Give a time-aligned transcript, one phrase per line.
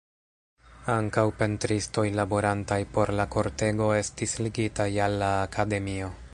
[0.93, 6.13] Ankaŭ pentristoj laborantaj por la kortego estis ligitaj al la akademio.